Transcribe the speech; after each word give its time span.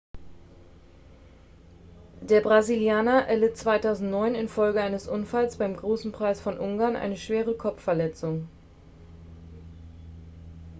der 2.21 2.41
brasilianer 2.41 3.27
erlitt 3.27 3.55
2009 3.55 4.33
infolge 4.33 4.81
eines 4.81 5.07
unfalls 5.07 5.57
beim 5.57 5.75
großen 5.75 6.11
preis 6.11 6.41
von 6.41 6.57
ungarn 6.57 6.95
eine 6.95 7.17
schwere 7.17 7.55
kopfverletzung 7.55 8.47